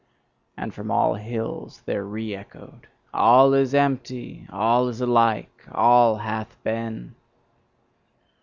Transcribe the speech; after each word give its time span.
And 0.57 0.73
from 0.73 0.89
all 0.89 1.13
hills 1.13 1.83
there 1.85 2.03
re 2.03 2.33
echoed: 2.35 2.87
'All 3.13 3.53
is 3.53 3.75
empty, 3.75 4.47
all 4.51 4.87
is 4.87 4.99
alike, 4.99 5.63
all 5.75 6.15
hath 6.15 6.57
been! 6.63 7.13